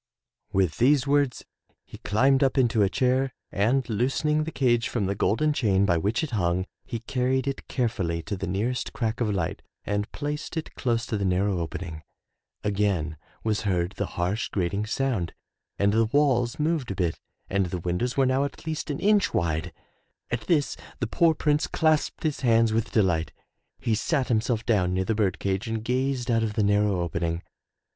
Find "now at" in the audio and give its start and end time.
18.25-18.65